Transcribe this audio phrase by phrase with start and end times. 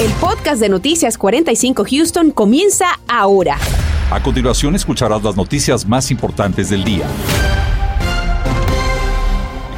[0.00, 3.58] El podcast de Noticias 45 Houston comienza ahora.
[4.12, 7.04] A continuación escucharás las noticias más importantes del día.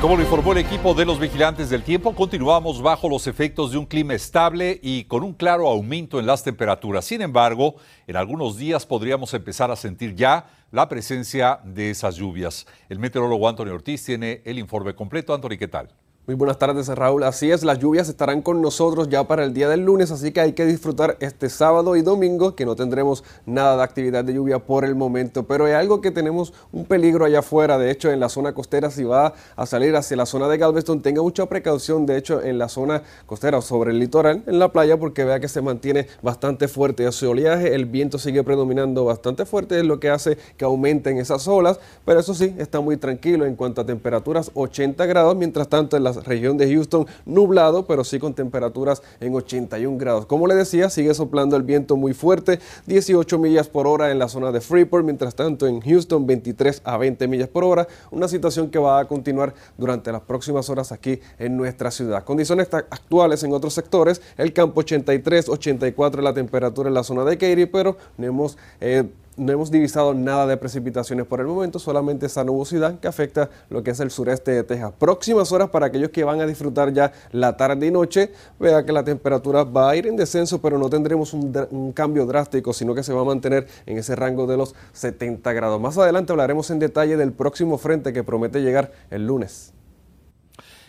[0.03, 3.79] Como lo informó el equipo de los vigilantes del tiempo, continuamos bajo los efectos de
[3.79, 7.07] un clima estable y con un claro aumento en las temperaturas.
[7.07, 7.77] Sin embargo,
[8.07, 12.67] en algunos días podríamos empezar a sentir ya la presencia de esas lluvias.
[12.91, 15.33] El meteorólogo Antonio Ortiz tiene el informe completo.
[15.33, 15.89] Antonio, ¿qué tal?
[16.31, 17.25] Muy buenas tardes, Raúl.
[17.25, 20.41] Así es, las lluvias estarán con nosotros ya para el día del lunes, así que
[20.41, 24.61] hay que disfrutar este sábado y domingo, que no tendremos nada de actividad de lluvia
[24.61, 25.43] por el momento.
[25.43, 27.79] Pero hay algo que tenemos un peligro allá afuera.
[27.79, 31.03] De hecho, en la zona costera, si va a salir hacia la zona de Galveston,
[31.03, 32.07] tenga mucha precaución.
[32.07, 35.49] De hecho, en la zona costera, sobre el litoral, en la playa, porque vea que
[35.49, 37.75] se mantiene bastante fuerte ese oleaje.
[37.75, 41.81] El viento sigue predominando bastante fuerte, es lo que hace que aumenten esas olas.
[42.05, 45.35] Pero eso sí, está muy tranquilo en cuanto a temperaturas, 80 grados.
[45.35, 50.27] Mientras tanto, en la región de Houston nublado, pero sí con temperaturas en 81 grados.
[50.27, 54.29] Como le decía, sigue soplando el viento muy fuerte, 18 millas por hora en la
[54.29, 58.71] zona de Freeport, mientras tanto en Houston 23 a 20 millas por hora, una situación
[58.71, 62.25] que va a continuar durante las próximas horas aquí en nuestra ciudad.
[62.25, 67.39] Condiciones actuales en otros sectores, el campo 83, 84 la temperatura en la zona de
[67.39, 68.59] Katy, pero no hemos...
[68.81, 69.05] Eh,
[69.41, 73.83] no hemos divisado nada de precipitaciones por el momento, solamente esa nubosidad que afecta lo
[73.83, 74.93] que es el sureste de Texas.
[74.99, 78.93] Próximas horas para aquellos que van a disfrutar ya la tarde y noche, vea que
[78.93, 83.03] la temperatura va a ir en descenso, pero no tendremos un, cambio drástico, sino que
[83.03, 85.81] se va a mantener en ese rango de los 70 grados.
[85.81, 89.73] Más adelante hablaremos en detalle del próximo frente que promete llegar el lunes.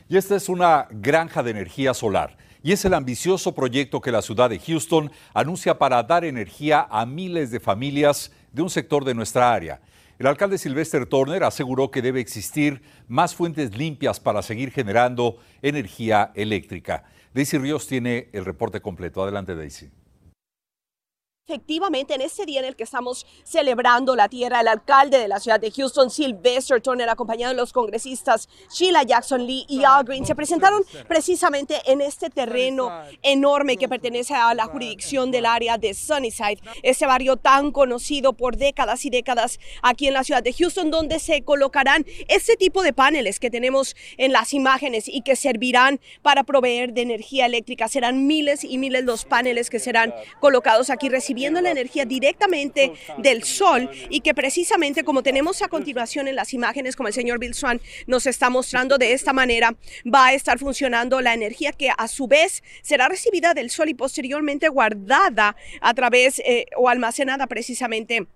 [0.10, 4.22] Y esta es una granja de energía solar y es el ambicioso proyecto que la
[4.22, 9.14] ciudad de Houston anuncia para dar energía a miles de familias de un sector de
[9.14, 9.82] nuestra área.
[10.20, 16.32] El alcalde Sylvester Turner aseguró que debe existir más fuentes limpias para seguir generando energía
[16.36, 17.06] eléctrica.
[17.34, 19.24] Daisy Ríos tiene el reporte completo.
[19.24, 19.90] Adelante, Daisy.
[21.52, 25.42] Efectivamente, en este día en el que estamos celebrando la tierra, el alcalde de la
[25.42, 30.26] ciudad de Houston, Sylvester Turner, acompañado de los congresistas Sheila Jackson Lee y Al Green,
[30.26, 32.90] se presentaron precisamente en este terreno
[33.22, 38.56] enorme que pertenece a la jurisdicción del área de Sunnyside, ese barrio tan conocido por
[38.56, 42.94] décadas y décadas aquí en la ciudad de Houston, donde se colocarán este tipo de
[42.94, 47.90] paneles que tenemos en las imágenes y que servirán para proveer de energía eléctrica.
[47.90, 53.44] Serán miles y miles los paneles que serán colocados aquí recibiendo la energía directamente del
[53.44, 57.54] sol y que precisamente como tenemos a continuación en las imágenes, como el señor Bill
[57.54, 59.76] Swan nos está mostrando de esta manera,
[60.06, 63.94] va a estar funcionando la energía que a su vez será recibida del sol y
[63.94, 68.28] posteriormente guardada a través eh, o almacenada precisamente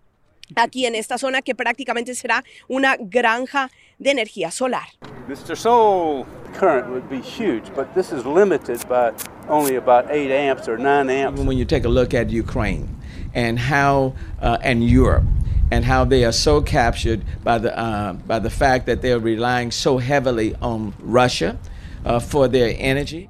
[0.56, 4.88] aquí en esta zona que prácticamente será una granja de energía solar.
[5.28, 5.56] Mr.
[5.56, 9.12] Soul current would be huge, but this is limited by
[9.50, 11.41] only about 8 amps or 9 amps.
[11.41, 12.95] When you take a look at Ukraine
[13.33, 15.23] and how uh, and Europe
[15.72, 19.19] and how they are so captured by the uh, by the fact that they are
[19.19, 21.57] relying so heavily on Russia
[22.06, 22.20] Uh,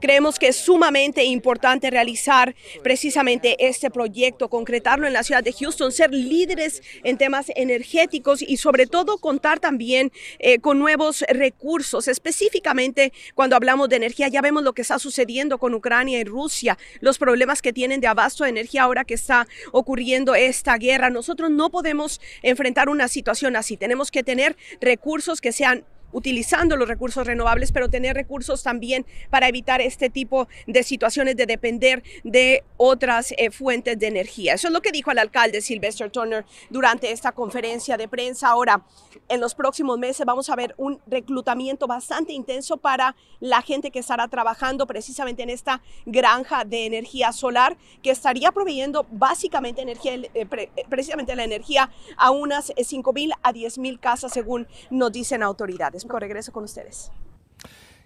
[0.01, 2.53] Creemos que es sumamente importante realizar
[2.83, 8.57] precisamente este proyecto, concretarlo en la ciudad de Houston, ser líderes en temas energéticos y
[8.57, 12.09] sobre todo contar también eh, con nuevos recursos.
[12.09, 16.77] Específicamente cuando hablamos de energía, ya vemos lo que está sucediendo con Ucrania y Rusia,
[16.99, 21.09] los problemas que tienen de abasto de energía ahora que está ocurriendo esta guerra.
[21.09, 23.77] Nosotros no podemos enfrentar una situación así.
[23.77, 29.49] Tenemos que tener recursos que sean utilizando los recursos renovables, pero tener recursos también para
[29.49, 34.53] evitar este tipo de situaciones de depender de otras eh, fuentes de energía.
[34.53, 38.47] Eso es lo que dijo el alcalde Sylvester Turner durante esta conferencia de prensa.
[38.47, 38.85] Ahora,
[39.27, 43.99] en los próximos meses vamos a ver un reclutamiento bastante intenso para la gente que
[43.99, 50.29] estará trabajando precisamente en esta granja de energía solar que estaría proveyendo básicamente energía, eh,
[50.33, 55.43] eh, precisamente la energía a unas 5 mil a 10 mil casas según nos dicen
[55.43, 57.11] autoridades regreso con ustedes.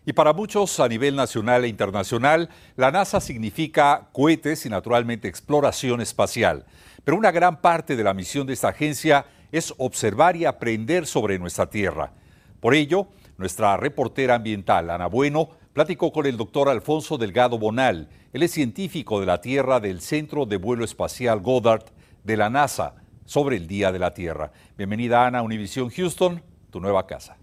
[0.05, 6.01] Y para muchos a nivel nacional e internacional, la NASA significa cohetes y naturalmente exploración
[6.01, 6.65] espacial.
[7.03, 11.39] Pero una gran parte de la misión de esta agencia es observar y aprender sobre
[11.39, 12.11] nuestra Tierra.
[12.59, 13.07] Por ello,
[13.37, 18.09] nuestra reportera ambiental, Ana Bueno, platicó con el doctor Alfonso Delgado Bonal.
[18.33, 21.85] Él es científico de la Tierra del Centro de Vuelo Espacial Goddard
[22.23, 22.95] de la NASA
[23.25, 24.51] sobre el Día de la Tierra.
[24.77, 27.38] Bienvenida Ana Univisión Houston, tu nueva casa.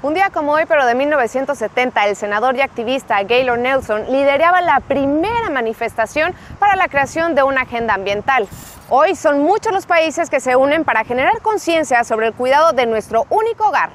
[0.00, 4.78] Un día como hoy, pero de 1970, el senador y activista Gaylord Nelson lideraba la
[4.78, 8.46] primera manifestación para la creación de una agenda ambiental.
[8.90, 12.86] Hoy son muchos los países que se unen para generar conciencia sobre el cuidado de
[12.86, 13.90] nuestro único hogar.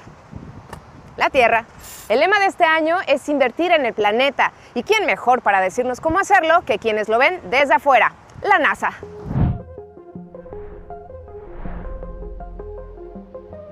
[1.15, 1.63] la Tierra.
[2.09, 4.51] El lema de este año es invertir en el planeta.
[4.73, 8.11] ¿Y quién mejor para decirnos cómo hacerlo que quienes lo ven desde afuera?
[8.41, 8.91] La NASA.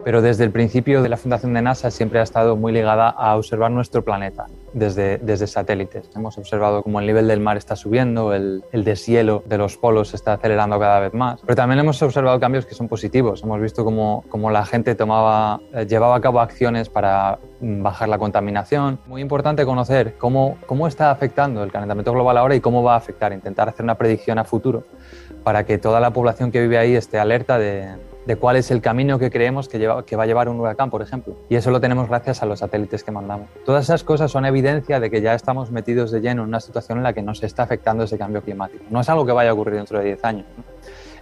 [0.04, 3.36] Pero desde el principio de la fundación de NASA siempre ha estado muy ligada a
[3.36, 6.10] observar nuestro planeta desde, desde satélites.
[6.16, 10.10] Hemos observado cómo el nivel del mar está subiendo, el, el deshielo de los polos
[10.10, 11.42] se está acelerando cada vez más.
[11.42, 13.44] Pero también hemos observado cambios que son positivos.
[13.44, 18.10] Hemos visto cómo, cómo la gente tomaba, eh, llevaba a cabo acciones para mm, bajar
[18.10, 19.00] la contaminación.
[19.06, 22.98] Muy importante conocer cómo, cómo está afectando el calentamiento global ahora y cómo va a
[22.98, 23.34] afectar.
[23.34, 24.84] Intentar hacer una predicción a futuro
[25.44, 27.96] para que toda la población que vive ahí esté alerta de,
[28.26, 31.36] de cuál es el camino que creemos que, va a llevar un huracán, por ejemplo.
[31.50, 33.48] Y eso lo tenemos gracias a los satélites que mandamos.
[33.66, 37.00] Todas esas cosas son evidencia de que ya estamos metidos de lleno en una situación
[37.00, 38.84] en la que nos está afectando ese cambio climático.
[38.90, 40.46] No es algo que vaya a ocurrir dentro de 10 años,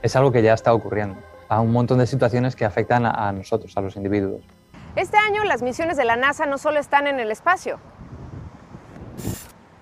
[0.01, 1.17] es algo que ya está ocurriendo
[1.47, 4.41] a un montón de situaciones que afectan a nosotros, a los individuos.
[4.95, 7.79] Este año las misiones de la NASA no solo están en el espacio,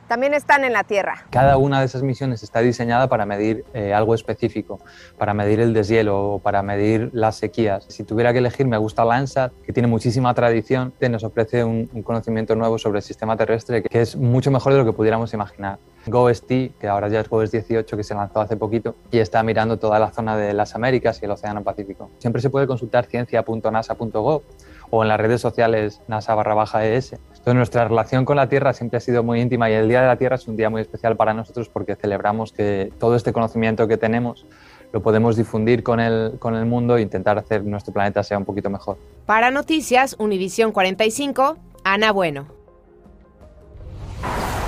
[0.07, 1.25] también están en la Tierra.
[1.29, 4.79] Cada una de esas misiones está diseñada para medir eh, algo específico,
[5.17, 7.85] para medir el deshielo o para medir las sequías.
[7.87, 11.87] Si tuviera que elegir, me gusta Landsat, que tiene muchísima tradición, que nos ofrece un,
[12.03, 15.79] conocimiento nuevo sobre el sistema terrestre que es mucho mejor de lo que pudiéramos imaginar.
[16.05, 19.77] GOES-T, que ahora ya es GOES 18, que se lanzó hace poquito, y está mirando
[19.77, 22.09] toda la zona de las Américas y el Océano Pacífico.
[22.19, 24.41] Siempre se puede consultar ciencia.nasa.gov
[24.89, 27.15] o en las redes sociales NASA barra baja ES.
[27.47, 30.07] Entonces nuestra relación con la Tierra siempre ha sido muy íntima y el Día de
[30.07, 33.87] la Tierra es un día muy especial para nosotros porque celebramos que todo este conocimiento
[33.87, 34.45] que tenemos
[34.91, 38.43] lo podemos difundir con el, con el mundo e intentar hacer nuestro planeta sea un
[38.43, 38.97] poquito mejor.
[39.25, 41.55] Para Noticias, Univisión 45,
[41.85, 42.47] Ana Bueno.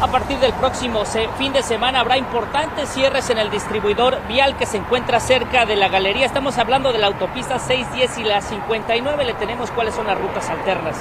[0.01, 1.03] A partir del próximo
[1.37, 5.75] fin de semana habrá importantes cierres en el distribuidor vial que se encuentra cerca de
[5.75, 6.25] la galería.
[6.25, 9.25] Estamos hablando de la autopista 610 y la 59.
[9.25, 10.95] Le tenemos cuáles son las rutas alternas.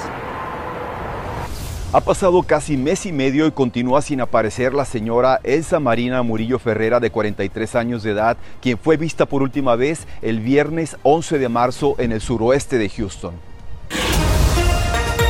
[1.90, 6.58] Ha pasado casi mes y medio y continúa sin aparecer la señora Elsa Marina Murillo
[6.58, 11.38] Ferrera, de 43 años de edad, quien fue vista por última vez el viernes 11
[11.38, 13.32] de marzo en el suroeste de Houston.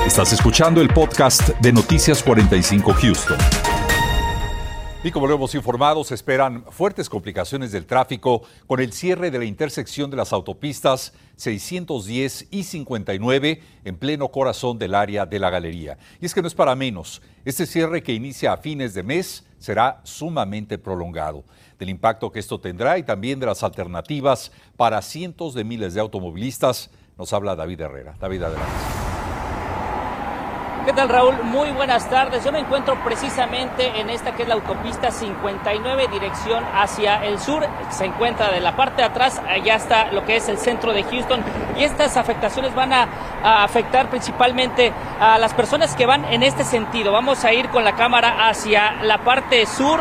[0.05, 3.68] Estás escuchando el podcast de Noticias 45 Houston.
[5.05, 9.39] Y como lo hemos informado, se esperan fuertes complicaciones del tráfico con el cierre de
[9.39, 15.51] la intersección de las autopistas 610 y 59 en pleno corazón del área de la
[15.51, 15.99] galería.
[16.21, 17.23] Y es que no es para menos.
[17.45, 21.45] Este cierre que inicia a fines de mes será sumamente prolongado.
[21.79, 26.01] Del impacto que esto tendrá y también de las alternativas para cientos de miles de
[26.01, 28.17] automovilistas, nos habla David Herrera.
[28.19, 29.08] David, adelante.
[30.89, 31.35] ¿Qué tal Raúl?
[31.43, 32.43] Muy buenas tardes.
[32.43, 37.63] Yo me encuentro precisamente en esta que es la autopista 59 dirección hacia el sur.
[37.91, 41.03] Se encuentra de la parte de atrás, allá está lo que es el centro de
[41.03, 41.43] Houston
[41.77, 43.07] y estas afectaciones van a,
[43.43, 47.13] afectar principalmente a las personas que van en este sentido.
[47.13, 50.01] Vamos a ir con la cámara hacia la parte sur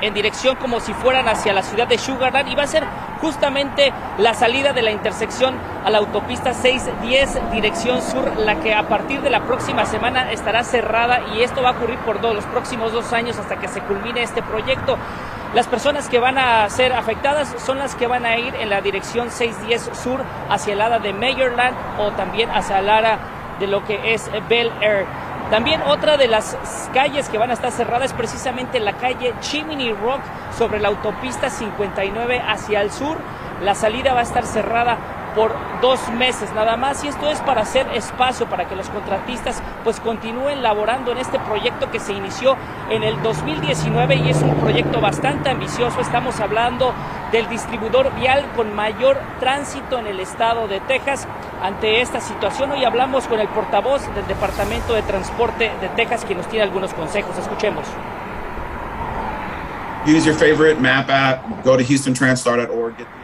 [0.00, 2.84] en dirección como si fueran hacia la ciudad de Sugarland y va a ser
[3.20, 8.88] justamente la salida de la intersección a la autopista 610 dirección sur, la que a
[8.88, 12.44] partir de la próxima semana estará cerrada y esto va a ocurrir por dos, los
[12.46, 14.98] próximos dos años hasta que se culmine este proyecto.
[15.54, 18.80] Las personas que van a ser afectadas son las que van a ir en la
[18.80, 20.20] dirección 610 sur
[20.50, 23.18] hacia el área de Mayorland o también hacia el área
[23.60, 25.06] de lo que es Bel Air.
[25.50, 26.56] También otra de las
[26.92, 30.20] calles que van a estar cerradas es precisamente la calle Chimney Rock
[30.56, 33.18] sobre la autopista 59 hacia el sur.
[33.62, 34.96] La salida va a estar cerrada
[35.34, 39.62] por dos meses nada más y esto es para hacer espacio para que los contratistas
[39.82, 42.56] pues continúen laborando en este proyecto que se inició
[42.90, 46.00] en el 2019 y es un proyecto bastante ambicioso.
[46.00, 46.92] Estamos hablando
[47.32, 51.26] del distribuidor vial con mayor tránsito en el estado de Texas.
[51.62, 56.38] Ante esta situación hoy hablamos con el portavoz del Departamento de Transporte de Texas quien
[56.38, 57.36] nos tiene algunos consejos.
[57.38, 57.84] Escuchemos.
[60.06, 63.23] Use your favorite map app, go to houstontransstar.org.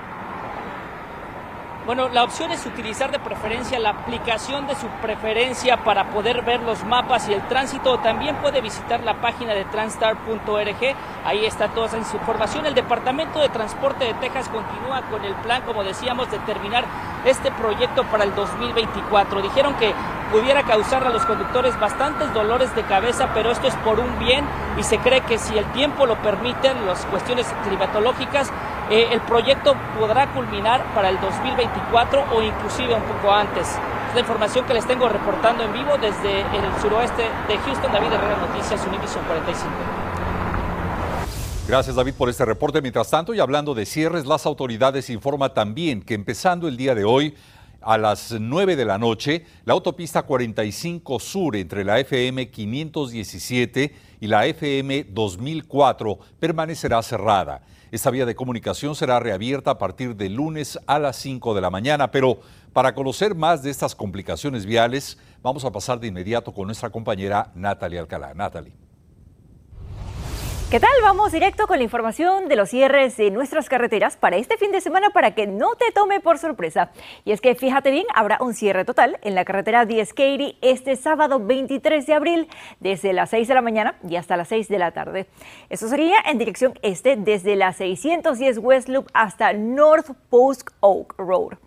[1.90, 6.61] Bueno, la opción es utilizar de preferencia la aplicación de su preferencia para poder ver
[6.61, 7.99] los mapas y el tránsito.
[7.99, 10.94] También puede visitar la página de transstar.org.
[11.25, 12.64] Ahí está toda esa información.
[12.64, 16.85] El Departamento de Transporte de Texas continúa con el plan, como decíamos, de terminar
[17.24, 19.42] este proyecto para el 2024.
[19.42, 19.92] Dijeron que
[20.30, 24.44] pudiera causar a los conductores bastantes dolores de cabeza, pero esto es por un bien
[24.78, 28.50] y se cree que si el tiempo lo permiten, las cuestiones climatológicas,
[28.90, 33.68] eh, el proyecto podrá culminar para el 2024 o inclusive un poco antes.
[34.08, 37.92] Es la información que les tengo reportando en vivo desde el suroeste de Houston.
[37.92, 40.10] David Herrera Noticias, Univision 45.
[41.70, 42.82] Gracias David por este reporte.
[42.82, 47.04] Mientras tanto, y hablando de cierres, las autoridades informan también que empezando el día de
[47.04, 47.36] hoy,
[47.80, 54.26] a las 9 de la noche, la autopista 45 Sur entre la FM 517 y
[54.26, 57.62] la FM 2004 permanecerá cerrada.
[57.92, 61.70] Esta vía de comunicación será reabierta a partir de lunes a las 5 de la
[61.70, 62.40] mañana, pero
[62.72, 67.52] para conocer más de estas complicaciones viales, vamos a pasar de inmediato con nuestra compañera
[67.54, 68.34] Natalie Alcalá.
[68.34, 68.89] Natalie.
[70.70, 70.90] ¿Qué tal?
[71.02, 74.80] Vamos directo con la información de los cierres de nuestras carreteras para este fin de
[74.80, 76.92] semana para que no te tome por sorpresa.
[77.24, 80.94] Y es que fíjate bien, habrá un cierre total en la carretera 10 Katy este
[80.94, 82.48] sábado 23 de abril
[82.78, 85.26] desde las 6 de la mañana y hasta las 6 de la tarde.
[85.70, 91.58] Eso sería en dirección este desde la 610 West Loop hasta North Post Oak Road.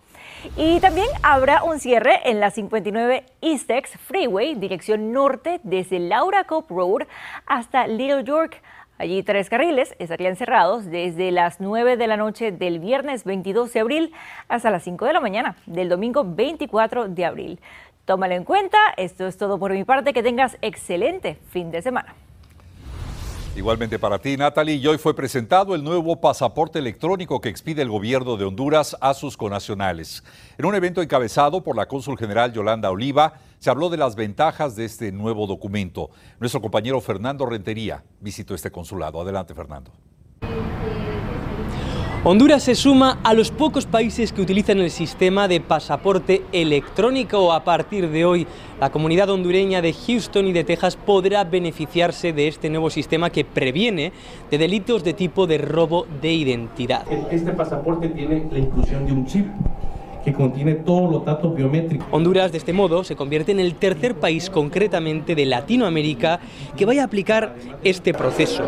[0.56, 6.72] Y también habrá un cierre en la 59 Eastex Freeway, dirección norte, desde Laura Cope
[6.72, 7.02] Road
[7.46, 8.62] hasta Little York.
[8.96, 13.80] Allí tres carriles estarían cerrados desde las 9 de la noche del viernes 22 de
[13.80, 14.12] abril
[14.48, 17.60] hasta las 5 de la mañana del domingo 24 de abril.
[18.04, 22.14] Tómalo en cuenta, esto es todo por mi parte, que tengas excelente fin de semana.
[23.56, 27.88] Igualmente para ti, Natalie, y hoy fue presentado el nuevo pasaporte electrónico que expide el
[27.88, 30.24] gobierno de Honduras a sus conacionales.
[30.58, 34.74] En un evento encabezado por la cónsul general Yolanda Oliva, se habló de las ventajas
[34.74, 36.10] de este nuevo documento.
[36.40, 39.20] Nuestro compañero Fernando Rentería visitó este consulado.
[39.20, 39.92] Adelante, Fernando.
[42.26, 47.52] Honduras se suma a los pocos países que utilizan el sistema de pasaporte electrónico.
[47.52, 48.46] A partir de hoy,
[48.80, 53.44] la comunidad hondureña de Houston y de Texas podrá beneficiarse de este nuevo sistema que
[53.44, 54.10] previene
[54.50, 57.04] de delitos de tipo de robo de identidad.
[57.30, 59.46] Este pasaporte tiene la inclusión de un chip
[60.24, 62.06] que contiene todos los datos biométricos.
[62.10, 66.40] Honduras, de este modo, se convierte en el tercer país concretamente de Latinoamérica
[66.76, 68.64] que vaya a aplicar este proceso.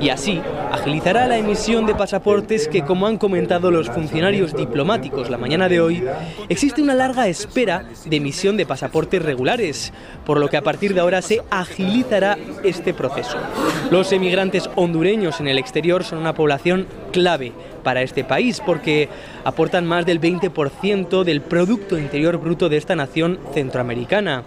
[0.00, 0.40] Y así
[0.72, 5.80] agilizará la emisión de pasaportes que, como han comentado los funcionarios diplomáticos la mañana de
[5.80, 6.02] hoy,
[6.48, 9.92] existe una larga espera de emisión de pasaportes regulares,
[10.26, 13.38] por lo que a partir de ahora se agilizará este proceso.
[13.90, 17.52] Los emigrantes hondureños en el exterior son una población clave
[17.84, 19.08] para este país porque
[19.44, 24.44] aportan más del 20% del Producto Interior Bruto de esta nación centroamericana.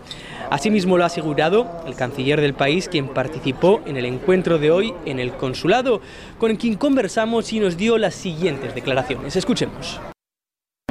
[0.49, 4.93] Asimismo lo ha asegurado el canciller del país, quien participó en el encuentro de hoy
[5.05, 6.01] en el consulado,
[6.37, 9.35] con quien conversamos y nos dio las siguientes declaraciones.
[9.35, 9.99] Escuchemos.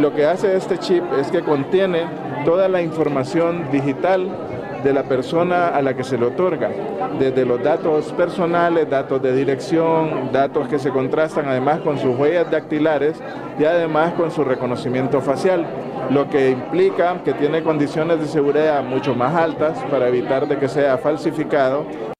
[0.00, 2.04] Lo que hace este chip es que contiene
[2.44, 4.28] toda la información digital
[4.84, 6.70] de la persona a la que se le otorga,
[7.18, 12.50] desde los datos personales, datos de dirección, datos que se contrastan además con sus huellas
[12.50, 13.20] dactilares
[13.58, 15.66] y además con su reconocimiento facial,
[16.10, 20.68] lo que implica que tiene condiciones de seguridad mucho más altas para evitar de que
[20.68, 22.13] sea falsificado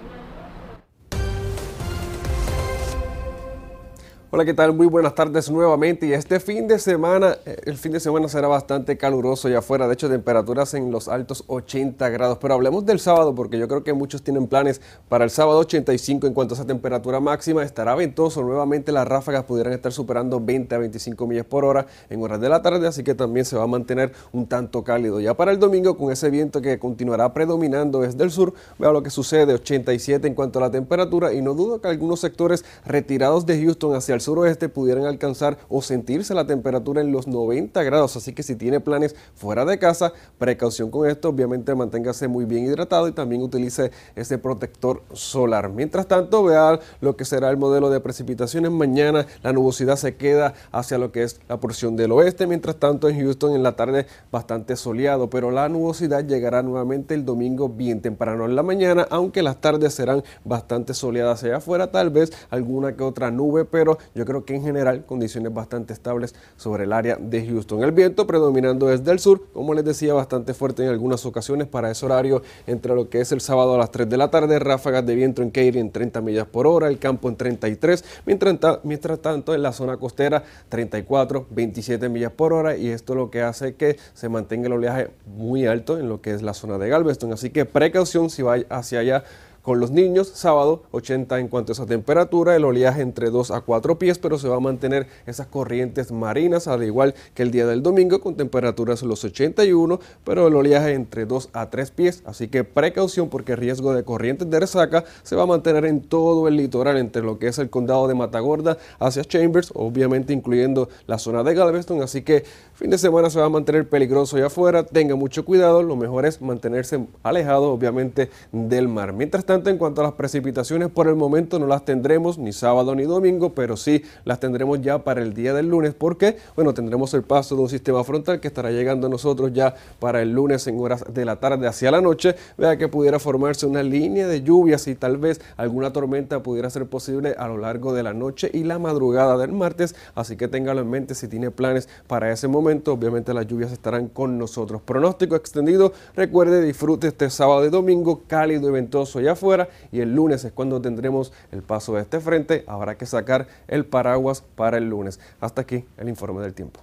[4.29, 4.75] Hola, ¿qué tal?
[4.75, 6.05] Muy buenas tardes nuevamente.
[6.05, 9.87] Y este fin de semana, eh, el fin de semana será bastante caluroso allá afuera.
[9.87, 12.39] De hecho, temperaturas en los altos 80 grados.
[12.39, 16.27] Pero hablemos del sábado, porque yo creo que muchos tienen planes para el sábado 85
[16.27, 17.63] en cuanto a esa temperatura máxima.
[17.63, 18.43] Estará ventoso.
[18.43, 22.49] Nuevamente las ráfagas pudieran estar superando 20 a 25 millas por hora en horas de
[22.49, 22.89] la tarde.
[22.89, 25.21] Así que también se va a mantener un tanto cálido.
[25.21, 29.05] Ya para el domingo, con ese viento que continuará predominando desde el sur, vea lo
[29.05, 29.55] que sucede.
[29.55, 31.33] 87 en cuanto a la temperatura.
[31.33, 35.83] Y no dudo que algunos sectores retirados de Houston hacia el suroeste pudieran alcanzar o
[35.83, 38.17] sentirse la temperatura en los 90 grados.
[38.17, 41.29] Así que si tiene planes fuera de casa, precaución con esto.
[41.29, 45.71] Obviamente manténgase muy bien hidratado y también utilice ese protector solar.
[45.71, 48.71] Mientras tanto, vea lo que será el modelo de precipitaciones.
[48.71, 52.47] Mañana la nubosidad se queda hacia lo que es la porción del oeste.
[52.47, 57.25] Mientras tanto, en Houston en la tarde bastante soleado, pero la nubosidad llegará nuevamente el
[57.25, 61.91] domingo bien temprano en la mañana, aunque las tardes serán bastante soleadas allá afuera.
[61.91, 66.35] Tal vez alguna que otra nube, pero yo creo que en general condiciones bastante estables
[66.57, 67.83] sobre el área de Houston.
[67.83, 71.91] El viento predominando desde el sur, como les decía, bastante fuerte en algunas ocasiones para
[71.91, 75.05] ese horario entre lo que es el sábado a las 3 de la tarde, ráfagas
[75.07, 79.19] de viento en Katy en 30 millas por hora, el campo en 33, mientras, mientras
[79.21, 83.75] tanto en la zona costera 34, 27 millas por hora y esto lo que hace
[83.75, 87.33] que se mantenga el oleaje muy alto en lo que es la zona de Galveston.
[87.33, 89.25] Así que precaución si va hacia allá
[89.67, 90.31] con los niños.
[90.33, 94.39] Sábado 80 en cuanto a esa temperatura, el oleaje entre 2 a 4 pies, pero
[94.39, 98.37] se va a mantener esas corrientes marinas, al igual que el día del domingo, con
[98.37, 102.23] temperaturas los 81, pero el oleaje entre 2 a 3 pies.
[102.27, 106.01] Así que precaución porque el riesgo de corrientes de resaca se va a mantener en
[106.01, 110.89] todo el litoral, entre lo que es el condado de Matagorda hacia Chambers, obviamente incluyendo
[111.09, 112.03] la zona de Galveston.
[112.03, 112.45] Así que
[112.75, 114.85] fin de semana se va a mantener peligroso allá afuera.
[114.85, 119.13] Tenga mucho cuidado, lo mejor es mantenerse alejado, obviamente, del mar.
[119.13, 122.95] Mientras tanto, en cuanto a las precipitaciones, por el momento no las tendremos ni sábado
[122.95, 127.15] ni domingo, pero sí las tendremos ya para el día del lunes, porque, bueno, tendremos
[127.15, 130.67] el paso de un sistema frontal que estará llegando a nosotros ya para el lunes
[130.67, 132.35] en horas de la tarde hacia la noche.
[132.59, 136.87] Vea que pudiera formarse una línea de lluvias y tal vez alguna tormenta pudiera ser
[136.87, 140.83] posible a lo largo de la noche y la madrugada del martes, así que téngalo
[140.83, 142.93] en mente si tiene planes para ese momento.
[142.93, 144.83] Obviamente las lluvias estarán con nosotros.
[144.83, 149.46] Pronóstico extendido, recuerde, disfrute este sábado y domingo cálido y ventoso allá afuera
[149.93, 152.65] y el lunes es cuando tendremos el paso de este frente.
[152.67, 155.21] Habrá que sacar el paraguas para el lunes.
[155.41, 156.81] Hasta aquí el informe del tiempo.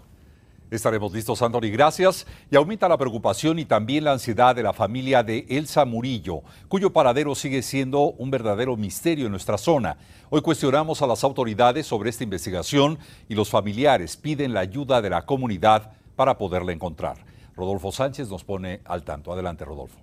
[0.71, 1.69] Estaremos listos, Anthony.
[1.71, 2.25] Gracias.
[2.49, 6.91] Y aumenta la preocupación y también la ansiedad de la familia de Elsa Murillo, cuyo
[6.91, 9.97] paradero sigue siendo un verdadero misterio en nuestra zona.
[10.31, 12.97] Hoy cuestionamos a las autoridades sobre esta investigación
[13.29, 17.17] y los familiares piden la ayuda de la comunidad para poderla encontrar.
[17.55, 19.31] Rodolfo Sánchez nos pone al tanto.
[19.31, 20.02] Adelante, Rodolfo.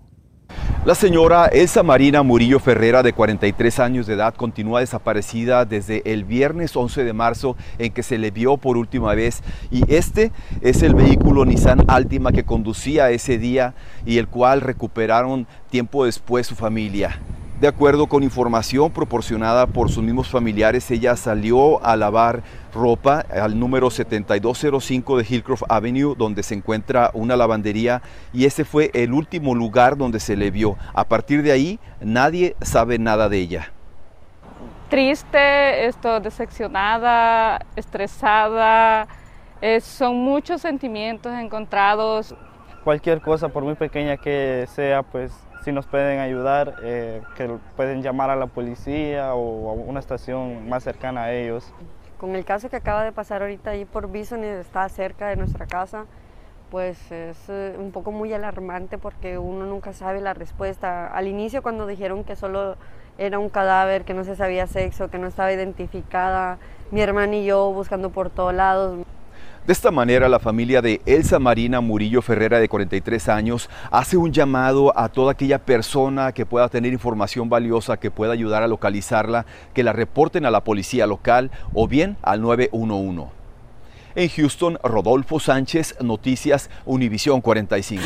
[0.87, 6.25] La señora Elsa Marina Murillo Ferrera, de 43 años de edad, continúa desaparecida desde el
[6.25, 10.33] viernes 11 de marzo en que se le vio por última vez y este
[10.63, 13.75] es el vehículo Nissan Altima que conducía ese día
[14.07, 17.21] y el cual recuperaron tiempo después su familia.
[17.61, 23.61] De acuerdo con información proporcionada por sus mismos familiares, ella salió a lavar ropa al
[23.61, 28.01] número 7205 de Hillcroft Avenue, donde se encuentra una lavandería,
[28.33, 30.79] y ese fue el último lugar donde se le vio.
[30.95, 33.71] A partir de ahí, nadie sabe nada de ella.
[34.89, 39.07] Triste, estoy decepcionada, estresada,
[39.83, 42.35] son muchos sentimientos encontrados.
[42.85, 45.33] Cualquier cosa, por muy pequeña que sea, pues
[45.63, 50.67] si nos pueden ayudar, eh, que pueden llamar a la policía o a una estación
[50.69, 51.73] más cercana a ellos.
[52.19, 55.67] Con el caso que acaba de pasar ahorita ahí por Bison está cerca de nuestra
[55.67, 56.07] casa,
[56.71, 61.07] pues es eh, un poco muy alarmante porque uno nunca sabe la respuesta.
[61.07, 62.77] Al inicio cuando dijeron que solo
[63.19, 66.59] era un cadáver, que no se sabía sexo, que no estaba identificada,
[66.91, 69.05] mi hermana y yo buscando por todos lados.
[69.71, 74.33] De esta manera, la familia de Elsa Marina Murillo Ferrera, de 43 años, hace un
[74.33, 79.47] llamado a toda aquella persona que pueda tener información valiosa, que pueda ayudar a localizarla,
[79.73, 83.31] que la reporten a la policía local o bien al 911.
[84.17, 88.03] En Houston, Rodolfo Sánchez, Noticias Univisión 45.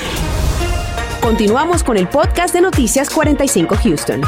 [1.23, 4.21] Continuamos con el podcast de Noticias 45 Houston.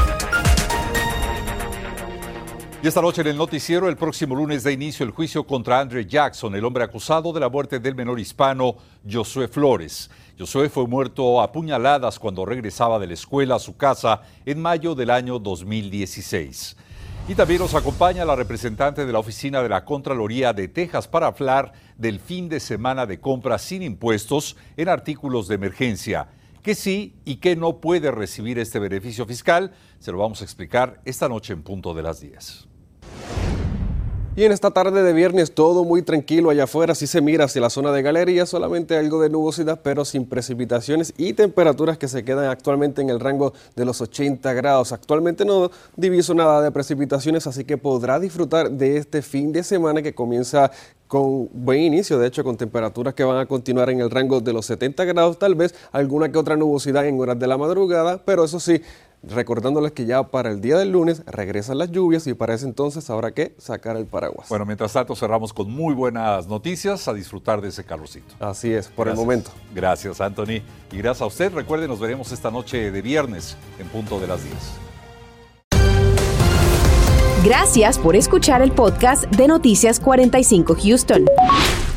[2.87, 6.07] Y esta noche en el noticiero, el próximo lunes da inicio el juicio contra Andre
[6.07, 10.09] Jackson, el hombre acusado de la muerte del menor hispano Josué Flores.
[10.39, 14.95] Josué fue muerto a puñaladas cuando regresaba de la escuela a su casa en mayo
[14.95, 16.77] del año 2016.
[17.27, 21.27] Y también nos acompaña la representante de la Oficina de la Contraloría de Texas para
[21.27, 26.29] hablar del fin de semana de compras sin impuestos en artículos de emergencia.
[26.63, 29.73] ¿Qué sí y qué no puede recibir este beneficio fiscal?
[29.99, 32.76] Se lo vamos a explicar esta noche en punto de las 10.
[34.39, 37.63] Y en esta tarde de viernes todo muy tranquilo allá afuera, si se mira hacia
[37.63, 42.23] la zona de galería, solamente algo de nubosidad, pero sin precipitaciones y temperaturas que se
[42.23, 44.93] quedan actualmente en el rango de los 80 grados.
[44.93, 50.03] Actualmente no diviso nada de precipitaciones, así que podrá disfrutar de este fin de semana
[50.03, 50.71] que comienza
[51.09, 54.53] con buen inicio, de hecho con temperaturas que van a continuar en el rango de
[54.53, 58.45] los 70 grados, tal vez alguna que otra nubosidad en horas de la madrugada, pero
[58.45, 58.83] eso sí,
[59.27, 63.09] recordándoles que ya para el día del lunes regresan las lluvias y para ese entonces
[63.11, 64.49] habrá que sacar el paraguas.
[64.49, 68.35] Bueno, mientras tanto cerramos con muy buenas noticias a disfrutar de ese calorcito.
[68.41, 69.51] Así es, por el momento.
[69.75, 70.63] Gracias, Anthony.
[70.93, 71.53] Y gracias a usted.
[71.53, 74.55] Recuerden, nos veremos esta noche de viernes en punto de las 10.
[77.45, 81.27] Gracias por escuchar el podcast de Noticias 45 Houston.